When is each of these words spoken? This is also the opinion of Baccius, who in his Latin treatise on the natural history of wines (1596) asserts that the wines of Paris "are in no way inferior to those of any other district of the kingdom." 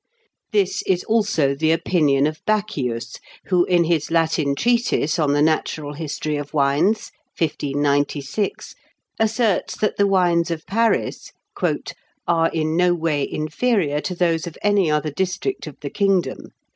This 0.51 0.81
is 0.87 1.03
also 1.03 1.53
the 1.53 1.71
opinion 1.71 2.25
of 2.25 2.41
Baccius, 2.47 3.19
who 3.49 3.65
in 3.65 3.83
his 3.83 4.09
Latin 4.09 4.55
treatise 4.55 5.19
on 5.19 5.33
the 5.33 5.43
natural 5.43 5.93
history 5.93 6.37
of 6.37 6.55
wines 6.55 7.11
(1596) 7.37 8.73
asserts 9.19 9.75
that 9.77 9.97
the 9.97 10.07
wines 10.07 10.49
of 10.49 10.65
Paris 10.65 11.33
"are 12.25 12.49
in 12.51 12.75
no 12.75 12.95
way 12.95 13.29
inferior 13.31 14.01
to 14.01 14.15
those 14.15 14.47
of 14.47 14.57
any 14.63 14.89
other 14.89 15.11
district 15.11 15.67
of 15.67 15.79
the 15.81 15.91
kingdom." 15.91 16.47